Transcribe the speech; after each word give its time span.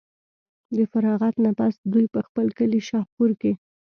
د 0.75 0.77
فراغت 0.91 1.35
نه 1.45 1.51
پس 1.59 1.73
دوي 1.91 2.05
پۀ 2.13 2.19
خپل 2.27 2.47
کلي 2.57 2.81
شاهپور 2.89 3.31
کښې 3.41 3.51